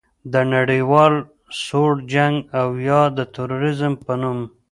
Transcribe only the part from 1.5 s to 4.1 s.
سوړ جنګ او یا د تروریزم